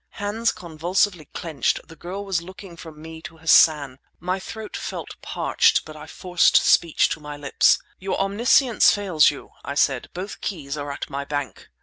[0.17, 3.99] Hands convulsively clenched, the girl was looking from me to Hassan.
[4.19, 7.77] My throat felt parched, but I forced speech to my lips.
[7.99, 10.09] "Your omniscience fails you," I said.
[10.15, 11.69] "Both keys are at my bank!"